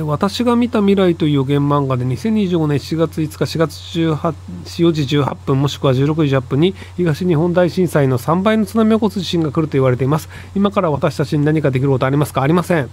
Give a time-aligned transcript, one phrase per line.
[0.00, 4.34] 私が見た未来という予言漫画で2025年7月5日4月18
[4.64, 10.30] 4時18分もしくは16時18分に東日本大震災の3倍の津波を起こす地震が来ると言われています。
[10.54, 12.40] 今から私たちに何かできることありますか？
[12.40, 12.88] ありません。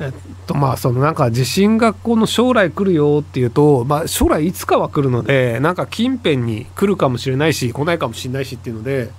[0.00, 0.12] えっ
[0.48, 9.10] とまあそのなんか地震がこの将来来るよっていうと、まあ、将来いつかは来るのでなんか近辺に来るかもしれないし来ないかもしれないしっていうので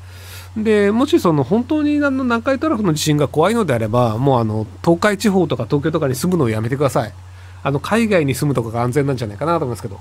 [0.58, 7.14] でもしその本当にあの南海トラフの地震が怖いのであればもうあの東海地方とか東京とかに住むのをやめてください。
[7.64, 10.00] あの海外に住むとかが安全なんじゃないかなと思いますけど。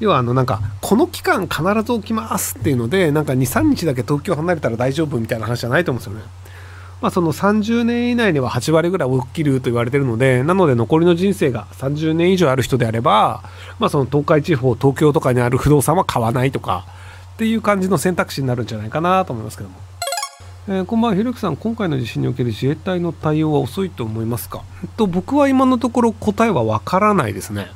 [0.00, 6.24] 要はあのなんかこの期間必ず起きますっていうのでなんか23日だけ東京離れたら大丈夫みたいな話じゃないと思うんですよね。
[7.00, 13.42] まあ、その30年以内には8割ぐらい起きると言われてるのでなので残りの人生が30年以上ある人であれば、
[13.80, 16.86] まあ、その東海地方東京とかにある不動産は買わないとか
[17.42, 19.74] っていう感じの選択肢になるんじゃないかなと思いますけども。
[20.68, 27.66] えー、こんばんは、ひろゆきさん、今回の地震における自衛隊の対応は遅いと思いますか、えっと、僕は今のところ答えはわからないですね。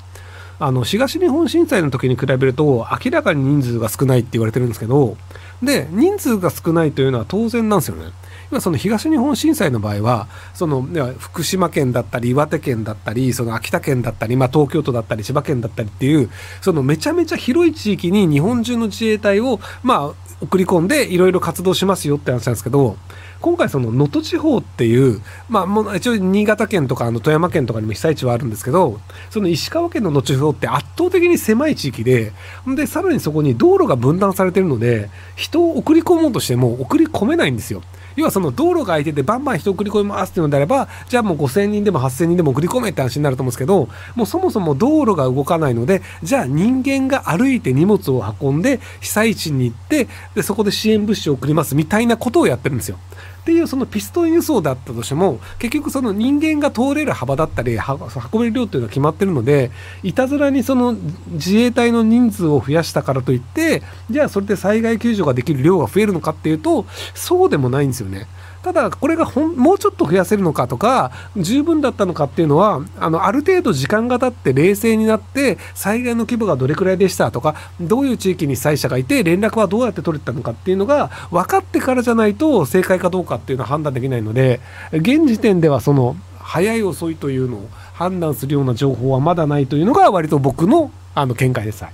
[0.61, 5.19] あの東日本震災の時に比べると明らかに人数が少ないって言われてるんですけど
[5.63, 8.13] で人数が少ないというのは当然なんですよね。
[8.51, 10.83] 今その東日本震災の場合はその
[11.19, 16.31] 福島県だったり岩手県だったりその秋田県だったり、まあ、東京都だったり千葉県だったりっていう
[16.61, 22.97] そのめちゃめちゃ広い地域に日本中の自衛隊をまあ送り込んでいろいろ活動しますよって話なんですけど
[23.41, 32.33] 今回その能登地方っていうまあもう一応新潟県とかあの富山県とかにも被災地はあるんですけどその石川県の能登地方って圧倒的に狭い地域で
[32.67, 37.83] でさらにそこに道路が分断されてるので人を送り込もうとしても送り込めないんですよ。
[38.17, 52.99] 要はその道路が空いててバンバン人を送り込みますっていうのであればじゃあもう5000人でも8000人でも送り込めって話になると思うんですけどもうそもそも道路が動かないのでじゃあ人間が歩いて荷物を運んで被災地に行ってでそこで支援物資を送りますみたいなことをやってるんですよ。
[53.47, 59.71] っていうそのピストン輸送だったとしても結局その人間が通れる幅だったり運べる量っていうのは決まってるので
[60.03, 60.95] いたずらにその
[61.29, 68.27] 自衛隊の人数を増やしたからといってじゃあそれで災害救助ができる量が増えるのかっていうとそうでもないんですよね。
[68.67, 84.59] ただこれがほんもうちょっと増やせるのかとか十分だったのかっていうのはあのある程度時間が経って冷静になって災害の規模がどれくらいでしたとかどういう地域に被災者がいて連絡はどうやって取れたのかっていうのが分かってからじゃないと正解かどうかっていうのは判断できないので
[84.91, 91.85] 現時点ではその早い遅いというのを判断するような情報はまだないというのが割と僕のあの見解です。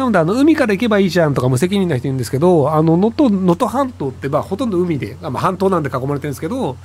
[0.00, 6.78] なので、あの、海から行けばいいじゃんとか無責任な人いるんですけど、あの、能登、能登半島って、まあ、ほとんど海で、まあ、半島なんで囲まれてるんですけど、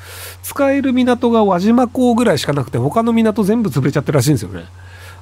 [0.43, 4.65] 使える港が輪島港ぐらいしかなくて、他の港全部潰れちゃってるらしいんですよね。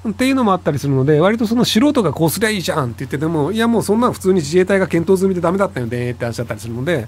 [0.09, 7.07] っていうのもあったりするので、割とその素人がこうすりゃいいじゃんって言ってても、いやもうそんな普通に自衛隊が検討済みでダメだったよねって話だったりするので、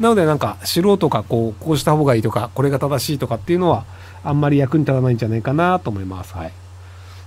[0.00, 3.84] なのでなんか素人がこう、こうした方がいいとか、これが正しいとかっていうのは、
[4.24, 6.34] あんまり役に立たないんじゃないかなと思います。
[6.34, 6.52] はい。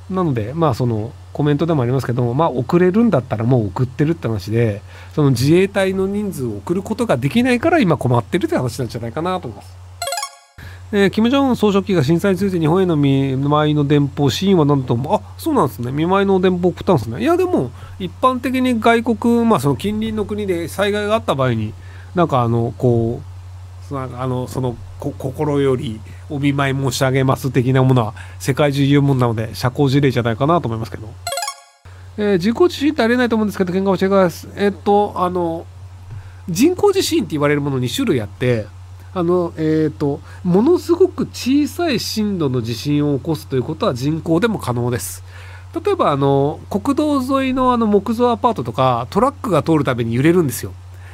[0.09, 4.81] なので、まあその、コメントでもありますけども、まあ、送れるんだったらもう送ってるって話で
[5.14, 9.78] その自衛隊の人数を送ることができないから今困ってるって話なんじゃないかなと思います。
[10.92, 17.22] えー、金正恩総書記が震災について日本への見舞いの電報、シーンは何とあそうなんですね、見舞いの電報送ったんですね。
[17.22, 21.74] いや、でも、一般的に外国、まあ、その近隣の国で災害があった場合に、
[22.16, 23.22] なんか、あの、こ
[23.92, 26.00] う、あの、その、心より
[26.30, 31.08] お見舞い申し上げます的なものは世界中言うもんなので社交辞令じゃないかなと思いますけど、
[32.18, 35.66] えー、人工地震ってありえないと思うんですけど喧嘩をしてくださいえっとあの
[36.50, 38.68] 人工地震って言われるもの2種類あって
[39.13, 45.24] あのえーと、ものすごく小さい震度の地震を起こすということは人工でも可能です。
[45.84, 50.72] 例えばあの国道沿いのあの木造アパートとかトラックが通るたびに揺れるんですよ。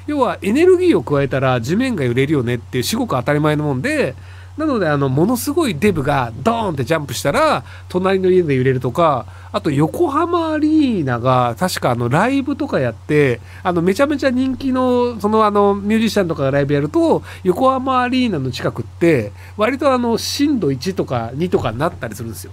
[0.08, 4.16] 要はエネルギーを加えたら地面が揺れるよねっていう至極当たり前のもんで
[4.58, 22.52] なのであのものすごいデブがドーンってジャンプしたら隣の家で揺れるとかあと横浜アリーナが確かあのライブとかやってあのめちゃめちゃ人気のそのあのミュージシャンとかがライブやると横浜アリーナの近くって割とあの震度1とか2とかになったりするんですよ。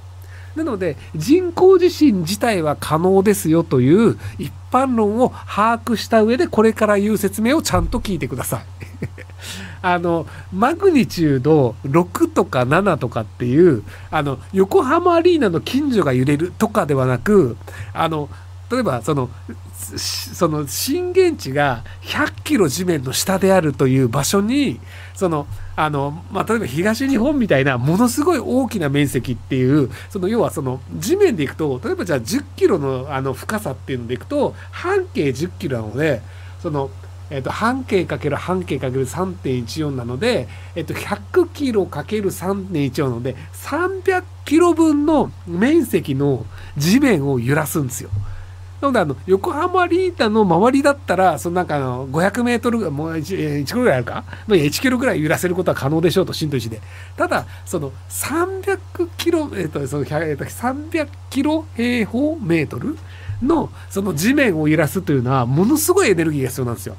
[0.56, 8.60] なので人工地震自体は可能ですよという一般論を把握した上でこれから言う説明をちゃんと聞いてください。
[9.82, 17.56] あのマグニチュード6とか7とかっていうあの横浜アリーナの近所が揺れるとかではなく
[17.94, 18.28] あの
[18.70, 19.30] 例えばその
[19.74, 24.80] その震源地が100キロ地面の下であるという場所に
[25.14, 36.22] そのあの、まあ、例えば東日本みたいなものすごい大きな面積っていうその要はその地面でいくと例えばじゃあ10キロのあの深さっていうのでいくと半径10キロなので
[36.60, 36.90] その
[37.30, 46.44] えっと、半径かける半径かける3.14なので、えっと、100キロかける3.14なので、300キロ分の面積の
[46.76, 48.10] 地面を揺らすんですよ。
[48.80, 54.24] なので、あの、横浜リータの周りだったら、そのなんかあの、500メートル、もう 1, 1キロぐらいあるか？
[54.46, 56.80] まあ、1キロぐらい揺らせることは可能でしょうと、震度1で。
[57.16, 58.78] ただ、その300
[59.18, 62.96] キロ、えっと、その、300キロ平方メートル
[63.42, 66.96] の、その地面を揺らすというのは、ものすごいエネルギーが必要なんですよ。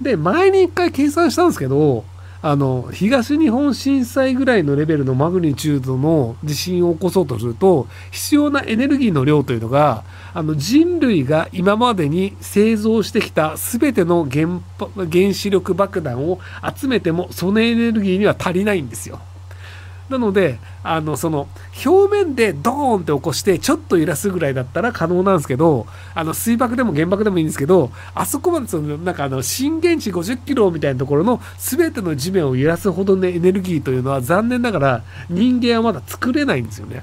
[0.00, 2.04] で、前に一回計算したんですけど、
[2.46, 10.04] あの、東日本震災ぐらいのレベルのマグニチュードの地震を起こそうとすると、必要なエネルギーの量というのが、
[10.34, 14.60] あの、人類が今までに製造してきた全ての原
[15.10, 16.38] 原子力爆弾を
[16.76, 19.20] 集めても、そのエネルギーには足りないんですよ。
[20.08, 21.48] なので、あの、その、
[21.84, 37.02] 表面でドーンって起こして、ちょっと揺らすぐらいだったら可能なんですけど、あの、水爆でも原爆でもいいんですけど、あそこまで、その、なんかあの、震源地50キロみたいなところの全ての地面を揺らすほどのエネルギーというのは残念ながら人間はまだ作れないんですよね。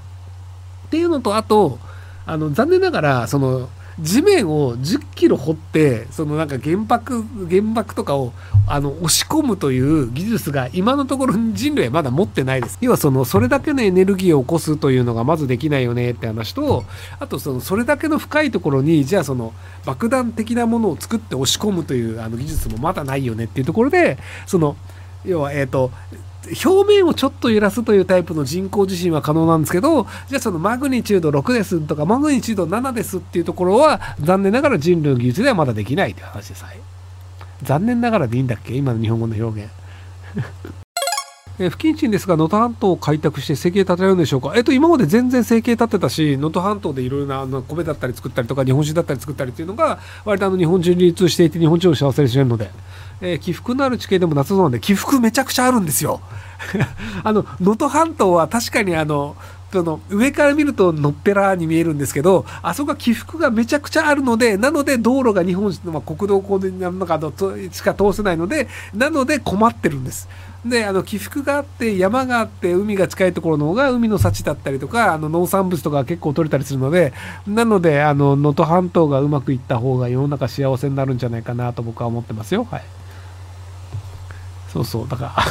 [0.88, 1.80] っていうのと、あと、
[2.26, 3.70] あの、残念ながら、その、
[4.02, 8.34] 地面を10キロ掘ってそのなんか原爆原爆とかを
[8.68, 12.78] あの押し込むという技術が今のところ人類はまだ持ってないです。
[12.82, 16.84] 要はそのそれだけのエネルギーを起こすというのがまずできないよねって話と
[17.20, 19.54] あとそのそれだけの深いところにじゃあその
[19.86, 24.18] 爆弾的なものを作って押し込むというあの技術もまだないよねっていうところで
[24.48, 24.76] その
[25.26, 25.92] 要はえっ、ー、と
[26.66, 36.80] 表面をちょっと揺らすというタイプの人工地震は可能なんですけど、じゃあそのマグニチュード6ですとか、マグニチュード7ですっていうところは、残念ながら人類の技術ではまだできないという話でさえ。
[37.64, 38.74] 残念ながらでいいんだっけ？
[38.74, 39.72] 今の日本語の表現。
[41.64, 44.54] え不謹慎ですが、能登半島を開拓して生計立てられるんでしょうか？
[44.56, 52.72] えっと、今まで全然生計立てたし、能登半島でいろいろなあの米だったり作ったりとか、日本酒だったり作ったりっていうのが、割とあの日本中に流通していて、日本人を幸せにしてるので。
[53.24, 56.22] えー、起伏のある地形でも夏なんで起伏めちゃくちゃあるんですよ。
[57.24, 59.36] あの能登半島は確かにあの
[59.72, 66.42] その上から見るとのっぺらに見えるんですけどあそこは起伏がめちゃくちゃあるのでなので道路が日本の、まあ、国道
[66.80, 67.20] なんか
[67.72, 70.28] しか通せないのでなので困ってるんです。
[70.66, 77.14] であの起伏があって山があって海が近いところの方が海の幸だったりとかあの農産物とか結構取れたりするので
[77.48, 82.64] なのであの能登半島がうまくいった方が世の中幸せになるんじゃないかなと僕は思ってますよ。
[82.70, 82.84] はい。
[84.72, 85.44] そうそう、だから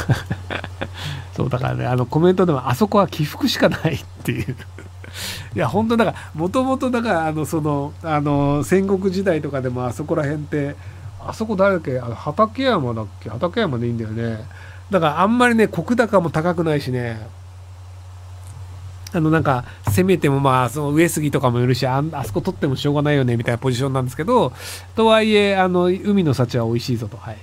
[1.35, 4.55] そう、だからね、あのコメントでも、あそこは起伏しかないっていう。
[5.55, 10.75] いや、本当だから、もともとだから、あの、その、あの、戦国時代とかでもあそこら辺って、
[11.23, 11.99] あそこ誰だっけ？
[11.99, 13.29] あの畠山だっけ？
[13.29, 14.43] 畠山でいいんだよね。
[14.91, 17.25] だからあんまりね、石高も高くないしね、
[19.13, 24.53] あのなんか攻めてもまあその上杉とかもいるしああそこ取ってもしょうがないよねみたいなポジションなんですけど
[24.95, 27.17] とはいえあの海の幸は美味しいぞと。
[27.17, 27.37] はい。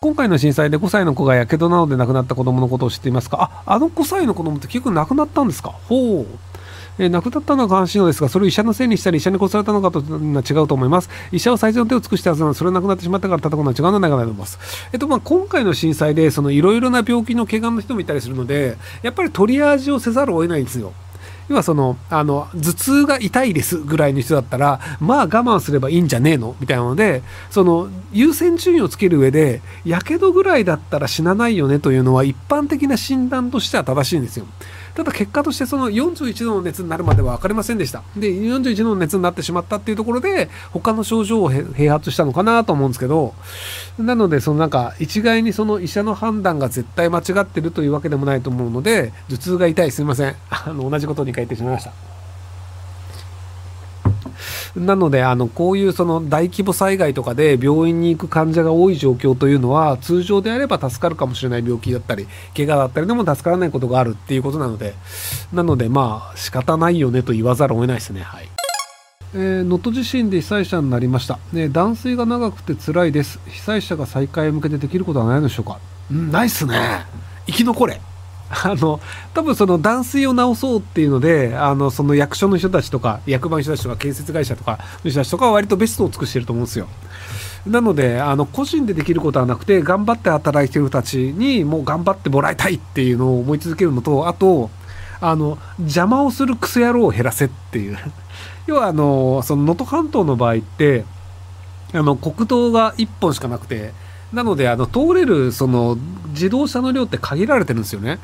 [0.00, 3.62] 今回の震災で5歳の子がやけどなどで亡くなった子供のことを知っていますか？
[3.64, 5.70] あ、あの5歳の子供って結局亡くなったんですか？
[5.70, 6.26] ほう。
[6.98, 11.08] えー、亡くなったのは関心のですが、それを医者のせいにしたり、医者に殺されたのかというのは違うと思います。
[11.32, 14.58] 医者は最善の手を尽くしたはずなので、それが亡くなってしまったから叩くのは違うのではないかと思います。
[14.92, 20.92] えっと、まあ、今回の震災で、そのいろいろな病気の怪我の人もいたりするので、やっぱりトリアージをせざるを得ないんですよ。
[21.48, 34.46] 要はその、あの、頭痛が痛いですぐらいの人だったら、まあ我慢すればいいんじゃねえのみたいなので、その、優先順位をつける上で、やけどぐらいだったら死なないよねというのは一般的な診断としては正しいんですよ。
[34.94, 38.02] ただ結果としてその41度の熱になるまでは分かりませんでした。
[38.16, 43.34] で、41度の熱になってしまったっていうところで、他の症状を併発したのかなと思うんですけど、
[43.98, 50.36] なので、そのなんか、一概にその医者の判断が絶対間違ってるというわけでもないと思うので、頭痛が痛い、すいません。
[50.50, 52.13] あの、同じことに書いてしまいました。
[54.76, 62.26] なので、あの、こういうその大規模災害とかで病院に行く患者が多い状況というのは、通常であれば助かるかもしれない病気だったり、
[62.56, 64.94] 怪我だったりでも助からないことがあるっていうことなので、
[65.52, 68.22] なので、まあ、仕方ないよねと言わざるを得ないですね。
[68.22, 68.48] はい。
[69.36, 73.40] えー、能登地震で被災者になりました、ね、断水が長くて辛いです。
[73.46, 75.78] 被災者が再開へ向けてできることはないのでしょうか。
[76.10, 77.04] うんないっすね。
[77.46, 78.00] 生き残れ。
[78.50, 79.00] あの
[79.32, 86.88] 多分その断水を直そうっていうのであのその役所の人たちとか役場の人たちとか建設会社とかの人たちとかは割とベストを尽くしてると思うんですよ。
[87.66, 94.70] なのであの個人でできることはなくて頑張って働いてる人たちにもう頑張ってもらいたいっていうのを思い続けるのとあと
[95.20, 97.98] あの邪魔をするクソ野郎を減らせっていう
[98.66, 101.06] 要はあのその能登半島の場合って
[101.94, 103.94] あの国道が1本しかなくて
[104.34, 105.96] なのであの通れるその
[106.30, 108.18] 自動車の量って限られてるんですよね。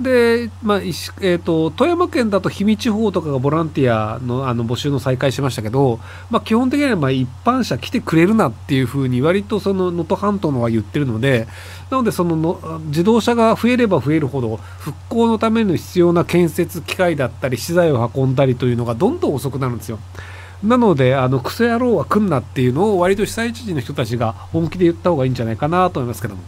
[0.00, 11.46] で、まあえーと、富山県だと氷見地方とかがボランティアのあの募集の再開しましたけど、まあ、基本的にはま一般車来てくれるなっていうふうに割とその能登半島のは言ってるので
[11.90, 19.98] なのでそのの自動車が増えれば増えるほど復興のための必要な建設機械だったり資材を運んだりというのがどんどん遅くなるんですよ。
[20.62, 26.42] なので、あの、クソ野郎は来んなっていうのを割と被災地の人たちが本気で言った方がいいんじゃないかなと思いますけども。